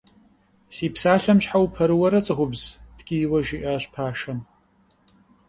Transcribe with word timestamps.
Си 0.75 0.87
псалъэм 0.93 1.37
щхьэ 1.43 1.57
упэрыуэрэ, 1.65 2.19
цӀыхубз?– 2.25 2.61
ткӀийуэ 2.97 3.39
жиӀащ 3.47 3.83
пашэм. 3.93 4.39